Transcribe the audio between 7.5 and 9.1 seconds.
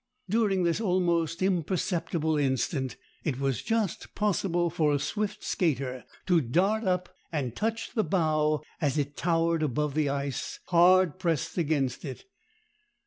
touch the bow as